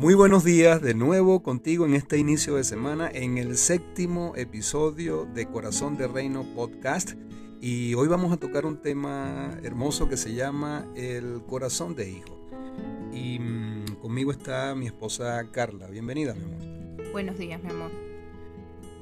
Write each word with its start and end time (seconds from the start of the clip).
Muy 0.00 0.14
buenos 0.14 0.44
días 0.44 0.80
de 0.80 0.94
nuevo 0.94 1.42
contigo 1.42 1.84
en 1.84 1.92
este 1.92 2.16
inicio 2.16 2.54
de 2.54 2.64
semana 2.64 3.10
en 3.12 3.36
el 3.36 3.58
séptimo 3.58 4.32
episodio 4.34 5.26
de 5.26 5.44
Corazón 5.44 5.98
de 5.98 6.08
Reino 6.08 6.42
podcast 6.54 7.12
y 7.60 7.92
hoy 7.92 8.08
vamos 8.08 8.32
a 8.32 8.38
tocar 8.38 8.64
un 8.64 8.78
tema 8.80 9.58
hermoso 9.62 10.08
que 10.08 10.16
se 10.16 10.32
llama 10.32 10.86
el 10.96 11.42
corazón 11.46 11.94
de 11.96 12.12
hijo. 12.12 12.40
Y 13.12 13.40
mm, 13.40 13.96
conmigo 14.00 14.32
está 14.32 14.74
mi 14.74 14.86
esposa 14.86 15.46
Carla. 15.52 15.86
Bienvenida, 15.88 16.32
mi 16.32 16.44
amor. 16.44 17.12
Buenos 17.12 17.36
días, 17.36 17.62
mi 17.62 17.68
amor. 17.68 17.90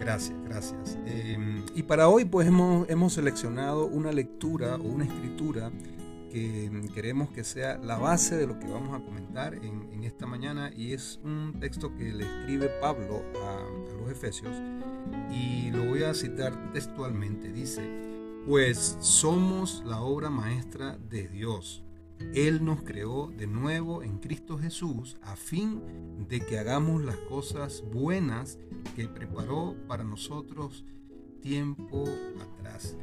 Gracias, 0.00 0.34
gracias. 0.46 0.98
Em, 1.04 1.62
y 1.74 1.82
para 1.82 2.08
hoy 2.08 2.24
pues 2.24 2.48
hemos, 2.48 2.88
hemos 2.88 3.12
seleccionado 3.12 3.84
una 3.84 4.12
lectura 4.12 4.76
o 4.76 4.84
una 4.84 5.04
escritura 5.04 5.70
que 6.36 6.90
queremos 6.92 7.30
que 7.30 7.44
sea 7.44 7.78
la 7.78 7.96
base 7.96 8.36
de 8.36 8.46
lo 8.46 8.58
que 8.58 8.66
vamos 8.66 8.94
a 8.94 9.02
comentar 9.02 9.54
en, 9.54 9.86
esta 10.04 10.26
mañana 10.26 10.70
y 10.76 10.92
es 10.92 11.18
un 11.24 11.58
texto 11.58 11.96
que 11.96 12.12
le 12.12 12.24
escribe 12.24 12.68
Pablo 12.80 13.24
a, 13.42 13.56
a 13.56 14.00
los 14.00 14.08
Efesios 14.08 14.54
y 15.32 15.70
lo 15.72 15.84
voy 15.86 16.04
a 16.04 16.14
citar 16.14 16.72
textualmente. 16.72 17.50
Dice, 17.50 17.82
pues 18.46 18.98
somos 19.00 19.82
la 19.84 20.00
obra 20.00 20.30
maestra 20.30 20.96
de 20.96 21.26
Dios. 21.26 21.82
Él 22.34 22.64
nos 22.64 22.82
creó 22.82 23.32
de 23.36 23.48
nuevo 23.48 24.02
en 24.04 24.18
Cristo 24.18 24.58
Jesús 24.58 25.16
a 25.22 25.34
fin 25.34 25.80
de 26.28 26.40
que 26.40 26.58
hagamos 26.58 27.02
las 27.02 27.16
cosas 27.16 27.82
buenas 27.92 28.58
que 28.94 29.08
preparó 29.08 29.74
para 29.88 30.04
nosotros 30.04 30.84
tiempo 31.46 32.04
atrás. 32.58 32.96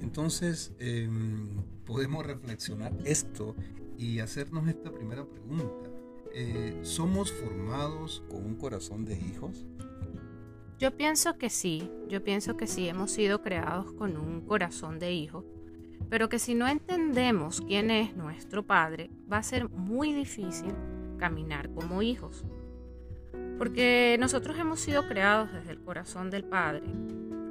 Entonces 0.00 0.72
em, 0.78 1.48
podemos 1.84 2.24
reflexionar 2.24 2.92
esto 3.04 3.56
y 3.96 4.20
hacernos 4.20 4.68
esta 4.68 4.92
primera 4.92 5.24
pregunta. 5.24 5.90
Eh, 6.32 6.78
¿Somos 6.82 7.32
formados 7.32 8.22
con 8.28 8.44
un 8.44 8.54
corazón 8.54 9.04
de 9.04 9.14
hijos? 9.14 9.66
Yo 10.78 10.96
pienso 10.96 11.38
que 11.38 11.50
sí, 11.50 11.90
yo 12.08 12.22
pienso 12.22 12.56
que 12.56 12.68
sí 12.68 12.88
hemos 12.88 13.10
sido 13.10 13.42
creados 13.42 13.90
con 13.94 14.16
un 14.16 14.42
corazón 14.42 15.00
de 15.00 15.12
hijo, 15.12 15.44
pero 16.08 16.28
que 16.28 16.38
si 16.38 16.54
no 16.54 16.68
entendemos 16.68 17.60
quién 17.62 17.90
es 17.90 18.14
nuestro 18.14 18.64
Padre, 18.64 19.10
va 19.30 19.38
a 19.38 19.42
ser 19.42 19.68
muy 19.70 20.12
difícil 20.12 20.72
caminar 21.18 21.68
como 21.74 22.00
hijos. 22.02 22.44
Porque 23.58 24.16
nosotros 24.20 24.56
hemos 24.56 24.78
sido 24.78 25.08
creados 25.08 25.52
desde 25.52 25.72
el 25.72 25.80
corazón 25.80 26.30
del 26.30 26.44
Padre, 26.44 26.86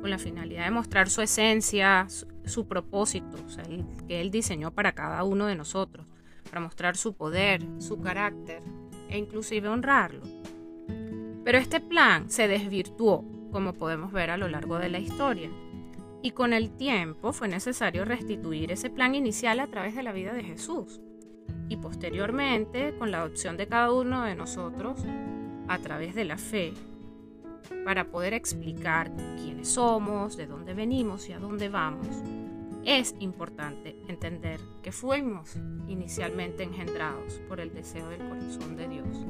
con 0.07 0.11
la 0.11 0.17
finalidad 0.17 0.63
de 0.63 0.71
mostrar 0.71 1.09
su 1.09 1.21
esencia, 1.21 2.07
su, 2.45 2.65
propósito, 2.65 3.35
que 4.07 4.21
Él 4.21 4.31
diseñó 4.31 4.71
para 4.71 4.93
cada 4.93 5.25
uno 5.25 5.47
de 5.47 5.55
nosotros, 5.55 6.07
para 6.45 6.61
mostrar 6.61 6.95
su 6.95 7.13
poder, 7.13 7.61
su 7.79 7.99
carácter 7.99 8.63
e 9.09 9.17
inclusive 9.17 9.67
honrarlo. 9.67 10.21
Pero 11.43 11.57
este 11.57 11.81
plan 11.81 12.29
se 12.29 12.47
desvirtuó, 12.47 13.25
como 13.51 13.73
podemos 13.73 14.13
ver 14.13 14.29
a 14.29 14.37
lo 14.37 14.47
largo 14.47 14.79
de 14.79 14.87
la 14.87 14.99
historia, 14.99 15.49
y 16.21 16.31
con 16.31 16.53
el 16.53 16.71
tiempo 16.77 17.33
fue 17.33 17.49
necesario 17.49 18.05
restituir 18.05 18.71
ese 18.71 18.89
plan 18.89 19.13
inicial 19.13 19.59
a 19.59 19.67
través 19.67 19.93
de 19.93 20.03
la 20.03 20.13
vida 20.13 20.31
de 20.31 20.45
Jesús, 20.45 21.01
y 21.67 21.75
posteriormente 21.75 22.95
con 22.97 23.11
la 23.11 23.19
adopción 23.19 23.57
de 23.57 23.67
cada 23.67 23.91
uno 23.91 24.23
de 24.23 24.35
nosotros 24.35 25.03
a 25.67 25.79
través 25.79 26.15
de 26.15 26.23
la 26.23 26.37
fe 26.37 26.71
para 27.85 28.05
poder 28.05 28.33
explicar 28.33 29.11
quiénes 29.37 29.69
somos, 29.69 30.37
de 30.37 30.47
dónde 30.47 30.73
venimos 30.73 31.29
y 31.29 31.33
a 31.33 31.39
dónde 31.39 31.69
vamos, 31.69 32.07
es 32.85 33.15
importante 33.19 33.97
entender 34.07 34.61
que 34.81 34.93
fuimos 34.93 35.57
inicialmente 35.87 36.63
engendrados 36.63 37.41
por 37.49 37.59
el 37.59 37.73
deseo 37.73 38.07
del 38.09 38.27
corazón 38.29 38.77
de 38.77 38.87
Dios, 38.87 39.25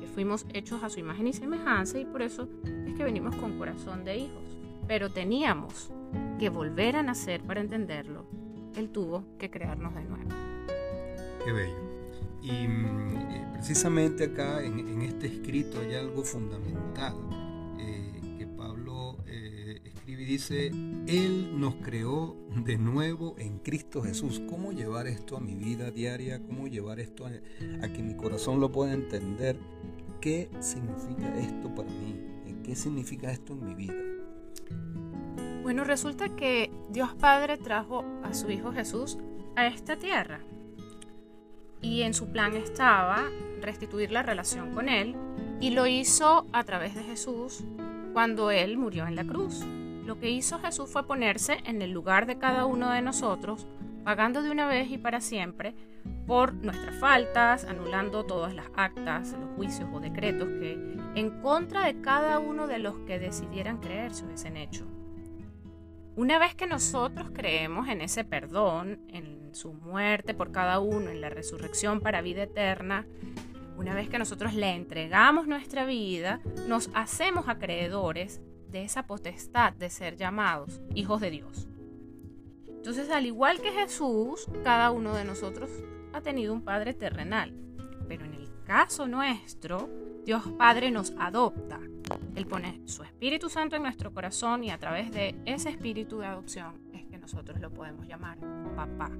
que 0.00 0.08
fuimos 0.08 0.46
hechos 0.52 0.82
a 0.82 0.90
su 0.90 0.98
imagen 0.98 1.28
y 1.28 1.32
semejanza 1.32 1.98
y 2.00 2.04
por 2.04 2.22
eso 2.22 2.48
es 2.64 2.94
que 2.94 3.04
venimos 3.04 3.36
con 3.36 3.56
corazón 3.56 4.04
de 4.04 4.18
hijos. 4.18 4.58
Pero 4.88 5.10
teníamos 5.10 5.92
que 6.40 6.48
volver 6.48 6.96
a 6.96 7.02
nacer 7.02 7.42
para 7.42 7.60
entenderlo. 7.60 8.24
Él 8.74 8.90
tuvo 8.90 9.24
que 9.38 9.48
crearnos 9.48 9.94
de 9.94 10.04
nuevo. 10.04 10.30
Qué 11.44 11.52
bello. 11.52 11.88
Y 12.42 12.66
mm, 12.66 13.16
eh, 13.16 13.46
precisamente 13.52 14.24
acá 14.24 14.62
en, 14.62 15.02
este 15.02 15.26
escrito 15.26 15.80
hay 15.80 15.94
algo 15.94 16.24
fundamental 16.24 17.14
y 20.08 20.24
dice, 20.24 20.68
Él 21.06 21.60
nos 21.60 21.76
creó 21.76 22.36
de 22.64 22.78
nuevo 22.78 23.36
en 23.38 23.58
Cristo 23.58 24.02
Jesús. 24.02 24.40
¿Cómo 24.48 24.72
llevar 24.72 25.06
esto 25.06 25.36
a 25.36 25.40
mi 25.40 25.54
vida 25.54 25.90
diaria? 25.90 26.40
¿Cómo 26.42 26.66
llevar 26.66 26.98
esto 26.98 27.26
a, 27.26 27.88
que 27.88 28.02
mi 28.02 28.16
corazón 28.16 28.58
lo 28.58 28.72
pueda 28.72 28.94
entender? 28.94 29.58
¿Qué 30.20 30.48
significa 30.60 31.38
esto 31.38 31.74
para 31.74 31.90
mí? 31.90 32.20
¿Qué 32.64 32.74
significa 32.74 33.30
esto 33.30 33.52
en 33.52 33.64
mi 33.64 33.74
vida? 33.74 33.94
Bueno, 35.62 35.84
resulta 35.84 36.34
que 36.34 36.70
Dios 36.90 37.14
Padre 37.14 37.58
trajo 37.58 38.04
a 38.24 38.32
su 38.32 38.50
Hijo 38.50 38.72
Jesús 38.72 39.18
a 39.56 39.66
esta 39.66 39.96
tierra. 39.96 40.40
Y 41.80 42.02
en 42.02 42.14
su 42.14 42.32
plan 42.32 42.54
estaba 42.54 43.24
restituir 43.60 44.10
la 44.10 44.22
relación 44.22 44.72
con 44.72 44.88
Él 44.88 45.14
y 45.60 45.70
lo 45.70 45.86
hizo 45.86 46.46
a 46.52 46.64
través 46.64 46.94
de 46.94 47.02
Jesús 47.02 47.64
cuando 48.12 48.50
Él 48.50 48.78
murió 48.78 49.06
en 49.06 49.16
la 49.16 49.24
cruz. 49.24 49.64
Lo 50.04 50.18
que 50.18 50.30
hizo 50.30 50.58
Jesús 50.58 50.88
fue 50.90 51.06
ponerse 51.06 51.58
en 51.64 51.82
el 51.82 51.90
lugar 51.90 52.26
de 52.26 52.38
cada 52.38 52.64
uno 52.64 52.90
de 52.90 53.02
nosotros, 53.02 53.66
pagando 54.04 54.42
de 54.42 54.50
una 54.50 54.66
vez 54.66 54.90
y 54.90 54.98
para 54.98 55.20
siempre 55.20 55.74
por 56.26 56.52
nuestras 56.54 56.98
faltas, 57.00 57.64
anulando 57.64 58.24
todas 58.24 58.54
las 58.54 58.66
actas, 58.76 59.32
los 59.32 59.50
juicios 59.56 59.88
o 59.92 60.00
decretos 60.00 60.48
que 60.60 60.96
en 61.14 61.40
contra 61.40 61.86
de 61.86 62.00
cada 62.00 62.38
uno 62.38 62.66
de 62.66 62.78
los 62.78 62.98
que 63.00 63.18
decidieran 63.18 63.78
creer 63.78 64.14
se 64.14 64.24
hubiesen 64.24 64.56
hecho. 64.56 64.86
Una 66.16 66.38
vez 66.38 66.54
que 66.54 66.66
nosotros 66.66 67.30
creemos 67.32 67.88
en 67.88 68.00
ese 68.00 68.24
perdón, 68.24 69.00
en 69.08 69.54
su 69.54 69.72
muerte 69.72 70.34
por 70.34 70.50
cada 70.52 70.80
uno, 70.80 71.10
en 71.10 71.20
la 71.20 71.30
resurrección 71.30 72.00
para 72.00 72.22
vida 72.22 72.42
eterna, 72.42 73.06
una 73.78 73.94
vez 73.94 74.08
que 74.08 74.18
nosotros 74.18 74.54
le 74.54 74.74
entregamos 74.74 75.46
nuestra 75.46 75.86
vida, 75.86 76.40
nos 76.66 76.90
hacemos 76.94 77.48
acreedores 77.48 78.40
de 78.70 78.82
esa 78.82 79.06
potestad 79.06 79.72
de 79.72 79.88
ser 79.88 80.16
llamados 80.16 80.80
hijos 80.94 81.20
de 81.20 81.30
Dios. 81.30 81.68
Entonces, 82.66 83.08
al 83.10 83.24
igual 83.24 83.60
que 83.60 83.70
Jesús, 83.70 84.46
cada 84.64 84.90
uno 84.90 85.14
de 85.14 85.24
nosotros 85.24 85.70
ha 86.12 86.20
tenido 86.20 86.52
un 86.52 86.62
Padre 86.62 86.92
terrenal. 86.92 87.54
Pero 88.08 88.24
en 88.24 88.34
el 88.34 88.48
caso 88.64 89.06
nuestro, 89.06 89.88
Dios 90.24 90.42
Padre 90.58 90.90
nos 90.90 91.12
adopta. 91.18 91.80
Él 92.34 92.46
pone 92.46 92.80
su 92.86 93.04
Espíritu 93.04 93.48
Santo 93.48 93.76
en 93.76 93.82
nuestro 93.82 94.12
corazón 94.12 94.64
y 94.64 94.70
a 94.70 94.78
través 94.78 95.12
de 95.12 95.36
ese 95.44 95.70
espíritu 95.70 96.18
de 96.18 96.26
adopción 96.26 96.80
es 96.92 97.04
que 97.04 97.18
nosotros 97.18 97.60
lo 97.60 97.70
podemos 97.70 98.06
llamar 98.06 98.38
papá. 98.74 99.10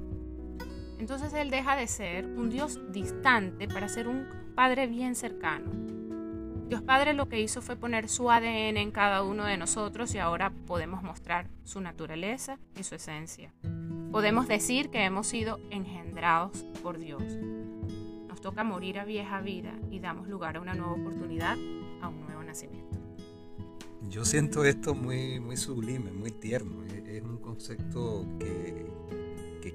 Entonces 0.98 1.32
Él 1.34 1.50
deja 1.50 1.76
de 1.76 1.86
ser 1.86 2.26
un 2.26 2.50
Dios 2.50 2.80
distante 2.92 3.68
para 3.68 3.88
ser 3.88 4.08
un 4.08 4.26
Padre 4.54 4.86
bien 4.88 5.14
cercano, 5.14 5.70
Dios 6.68 6.82
Padre 6.82 7.14
lo 7.14 7.30
que 7.30 7.40
hizo 7.40 7.62
fue 7.62 7.76
poner 7.76 8.10
su 8.10 8.30
ADN 8.30 8.76
en 8.76 8.90
cada 8.90 9.22
uno 9.22 9.46
de 9.46 9.56
nosotros 9.56 10.14
y 10.14 10.18
ahora 10.18 10.52
podemos 10.66 11.02
mostrar 11.02 11.48
su 11.64 11.80
naturaleza 11.80 12.58
y 12.78 12.82
su 12.82 12.94
esencia. 12.94 13.54
Podemos 14.12 14.48
decir 14.48 14.90
que 14.90 15.02
hemos 15.02 15.28
sido 15.28 15.60
engendrados 15.70 16.64
por 16.82 16.98
Dios. 16.98 17.22
Nos 18.28 18.42
toca 18.42 18.64
morir 18.64 18.98
a 18.98 19.06
vieja 19.06 19.40
vida 19.40 19.72
y 19.90 20.00
damos 20.00 20.28
lugar 20.28 20.58
a 20.58 20.60
una 20.60 20.74
nueva 20.74 20.92
oportunidad, 20.92 21.56
a 22.02 22.08
un 22.08 22.20
nuevo 22.26 22.42
nacimiento. 22.42 22.98
Yo 24.10 24.26
siento 24.26 24.62
esto 24.62 24.94
muy, 24.94 25.40
muy 25.40 25.56
sublime, 25.56 26.12
muy 26.12 26.32
tierno. 26.32 26.84
Es 26.84 27.22
un 27.22 27.38
concepto 27.38 28.26
que, 28.38 28.86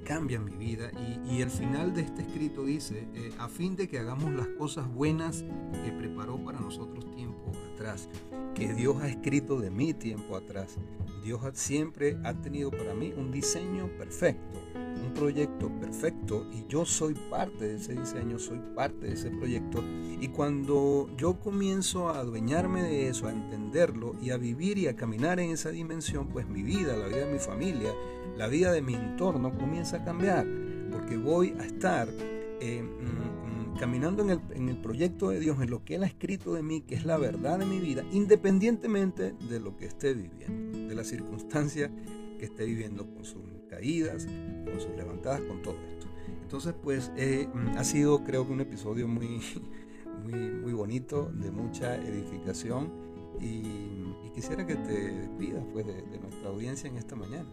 cambia 0.03 0.40
mi 0.40 0.56
vida. 0.56 0.91
Y, 1.25 1.41
el 1.41 1.50
final 1.50 1.94
de 1.94 2.02
este 2.02 2.22
escrito 2.22 2.63
dice, 2.63 3.07
eh, 3.13 3.31
a 3.38 3.50
fin 3.50 3.75
de 3.75 3.88
que 3.88 4.00
hagamos 4.00 4.31
las 4.33 4.48
cosas 4.48 4.88
buenas 4.94 5.44
que 5.83 5.92
preparó 5.92 6.38
para 6.44 6.60
nosotros 6.60 7.10
tiempo 7.16 7.51
atrás, 7.74 8.07
que 8.56 8.74
Dios 8.74 9.01
ha 9.01 9.10
escrito 9.10 9.60
de 9.60 9.69
mí 9.72 9.94
tiempo 9.94 10.36
atrás. 10.36 10.77
Dios 11.24 11.42
siempre 11.54 12.18
ha 12.24 12.33
tenido 12.33 12.69
para 12.69 12.94
mí 12.94 13.13
un 13.16 13.31
diseño 13.31 13.88
perfecto, 13.98 14.60
un 15.03 15.13
proyecto 15.13 15.69
perfecto 15.79 16.47
y 16.51 16.65
yo 16.67 16.85
soy 16.85 17.13
parte 17.29 17.67
de 17.67 17.75
ese 17.75 17.94
diseño, 17.94 18.39
soy 18.39 18.59
parte 18.75 19.07
de 19.07 19.13
ese 19.13 19.29
proyecto. 19.29 19.83
Y 20.19 20.29
cuando 20.29 21.09
yo 21.17 21.39
comienzo 21.39 22.09
a 22.09 22.19
adueñarme 22.19 22.83
de 22.83 23.09
eso, 23.09 23.27
a 23.27 23.31
entenderlo 23.31 24.15
y 24.21 24.31
a 24.31 24.38
vivir 24.38 24.77
y 24.77 24.88
a 24.88 24.95
caminar 24.95 25.39
en 25.39 25.51
esa 25.51 25.69
dimensión, 25.69 26.27
pues 26.27 26.47
mi 26.47 26.63
vida, 26.63 26.95
la 26.95 27.07
vida 27.07 27.25
de 27.25 27.33
mi 27.33 27.39
familia, 27.39 27.94
la 28.38 28.47
vida 28.47 28.71
de 28.71 28.81
mi 28.81 28.95
entorno 28.95 29.55
comienza 29.57 29.97
a 29.97 30.05
cambiar, 30.05 30.47
porque 30.91 31.17
voy 31.17 31.55
a 31.59 31.65
estar 31.65 32.07
eh, 32.61 32.81
mm, 32.81 33.73
mm, 33.73 33.77
caminando 33.77 34.23
en 34.23 34.29
el, 34.31 34.39
en 34.53 34.69
el, 34.69 34.77
proyecto 34.77 35.29
de 35.29 35.39
Dios, 35.39 35.61
en 35.61 35.69
lo 35.69 35.83
que 35.83 35.95
Él 35.95 36.03
ha 36.03 36.07
escrito 36.07 36.53
de 36.53 36.63
mí, 36.63 36.81
que 36.81 36.95
es 36.95 37.05
la 37.05 37.17
verdad 37.17 37.59
de 37.59 37.65
mi 37.65 37.79
vida, 37.79 38.03
independientemente 38.11 39.33
de 39.33 39.59
lo 39.59 39.75
que 39.75 39.85
esté 39.85 40.13
viviendo, 40.13 40.88
de 40.88 40.95
las 40.95 41.07
circunstancias 41.07 41.91
que 42.39 42.45
esté 42.45 42.65
viviendo, 42.65 43.05
con 43.13 43.25
sus 43.25 43.41
caídas, 43.75 44.28
con 44.66 44.80
sus 44.80 44.96
levantadas, 44.96 45.42
con 45.42 45.62
todo 45.62 45.75
esto. 45.92 46.08
Entonces, 46.42 46.74
pues 46.81 47.12
eh, 47.18 47.48
mm, 47.54 47.78
ha 47.78 47.84
sido 47.84 48.24
creo 48.24 48.46
que 48.46 48.54
un 48.54 48.62
episodio 48.62 49.08
muy, 49.08 49.42
muy, 50.24 50.52
muy 50.52 50.74
bonito, 50.74 51.31
de 51.34 51.52
mucha 51.52 51.96
edificación 51.96 52.92
y, 53.40 54.14
quisiera 54.34 54.66
que 54.66 54.75
te 54.75 55.12
despidas 55.12 55.64
pues, 55.72 55.86
de, 55.86 56.02
de 56.02 56.18
nuestra 56.18 56.50
audiencia 56.50 56.90
en 56.90 56.98
esta 56.98 57.16
mañana. 57.16 57.48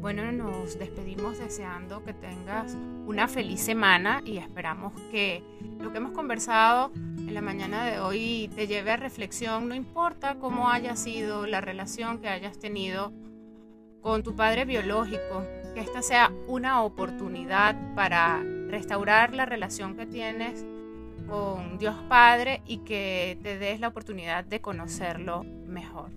Bueno, 0.00 0.30
nos 0.30 0.78
despedimos 0.78 1.38
deseando 1.38 2.04
que 2.04 2.12
tengas 2.12 2.76
una 3.06 3.26
feliz 3.28 3.60
semana 3.60 4.22
y 4.24 4.36
esperamos 4.36 4.92
que 5.10 5.42
lo 5.80 5.90
que 5.90 5.98
hemos 5.98 6.12
conversado 6.12 6.92
en 6.94 7.32
la 7.32 7.40
mañana 7.40 7.86
de 7.86 7.98
hoy 7.98 8.50
te 8.54 8.66
lleve 8.66 8.92
a 8.92 8.96
reflexión, 8.96 9.68
no 9.68 9.74
importa 9.74 10.38
cómo 10.38 10.70
haya 10.70 10.96
sido 10.96 11.46
la 11.46 11.60
relación 11.60 12.20
que 12.20 12.28
hayas 12.28 12.58
tenido 12.58 13.12
con 14.02 14.22
tu 14.22 14.34
padre 14.34 14.64
biológico, 14.64 15.44
que 15.74 15.80
esta 15.80 16.02
sea 16.02 16.32
una 16.46 16.82
oportunidad 16.82 17.76
para 17.94 18.42
restaurar 18.68 19.34
la 19.34 19.46
relación 19.46 19.96
que 19.96 20.06
tienes 20.06 20.64
con 21.28 21.78
Dios 21.78 21.94
Padre 22.08 22.62
y 22.66 22.78
que 22.78 23.38
te 23.42 23.58
des 23.58 23.80
la 23.80 23.88
oportunidad 23.88 24.44
de 24.44 24.60
conocerlo 24.60 25.44
mejor. 25.66 26.10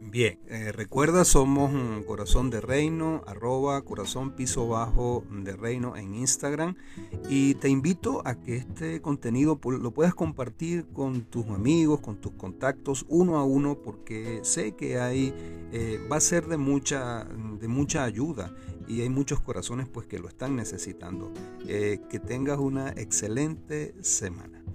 Bien, 0.00 0.38
eh, 0.48 0.72
recuerda, 0.72 1.24
somos 1.24 1.72
Corazón 2.04 2.50
de 2.50 2.60
Reino, 2.60 3.22
arroba 3.26 3.80
corazón 3.82 4.36
piso 4.36 4.68
bajo 4.68 5.24
de 5.30 5.56
Reino 5.56 5.96
en 5.96 6.14
Instagram. 6.14 6.76
Y 7.28 7.54
te 7.54 7.68
invito 7.68 8.22
a 8.26 8.34
que 8.36 8.56
este 8.56 9.00
contenido 9.00 9.58
lo 9.64 9.90
puedas 9.92 10.14
compartir 10.14 10.86
con 10.92 11.22
tus 11.22 11.46
amigos, 11.46 12.00
con 12.00 12.16
tus 12.20 12.32
contactos, 12.32 13.06
uno 13.08 13.38
a 13.38 13.44
uno, 13.44 13.78
porque 13.82 14.40
sé 14.42 14.72
que 14.72 15.00
hay, 15.00 15.34
eh, 15.72 15.98
va 16.10 16.16
a 16.16 16.20
ser 16.20 16.46
de 16.46 16.58
mucha, 16.58 17.24
de 17.24 17.68
mucha 17.68 18.04
ayuda 18.04 18.54
y 18.86 19.00
hay 19.00 19.08
muchos 19.08 19.40
corazones 19.40 19.88
pues 19.88 20.06
que 20.06 20.18
lo 20.18 20.28
están 20.28 20.56
necesitando. 20.56 21.32
Eh, 21.66 22.00
que 22.08 22.20
tengas 22.20 22.58
una 22.58 22.90
excelente 22.90 23.94
semana. 24.02 24.65